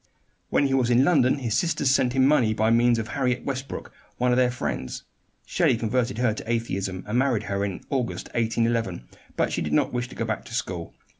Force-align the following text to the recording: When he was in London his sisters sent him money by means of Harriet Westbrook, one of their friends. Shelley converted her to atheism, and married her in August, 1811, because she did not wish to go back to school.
When 0.49 0.65
he 0.65 0.73
was 0.73 0.89
in 0.89 1.03
London 1.05 1.35
his 1.37 1.55
sisters 1.55 1.91
sent 1.91 2.13
him 2.13 2.25
money 2.25 2.55
by 2.55 2.71
means 2.71 2.97
of 2.97 3.09
Harriet 3.09 3.45
Westbrook, 3.45 3.93
one 4.17 4.31
of 4.31 4.35
their 4.37 4.49
friends. 4.49 5.03
Shelley 5.45 5.77
converted 5.77 6.17
her 6.17 6.33
to 6.33 6.51
atheism, 6.51 7.03
and 7.05 7.19
married 7.19 7.43
her 7.43 7.63
in 7.63 7.81
August, 7.91 8.25
1811, 8.29 9.07
because 9.37 9.53
she 9.53 9.61
did 9.61 9.73
not 9.73 9.93
wish 9.93 10.07
to 10.07 10.15
go 10.15 10.25
back 10.25 10.43
to 10.45 10.55
school. 10.55 10.95